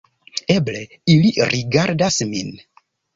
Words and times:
Eble 0.53 0.79
ili 1.15 1.45
rigardas 1.51 2.17
min. 2.31 2.51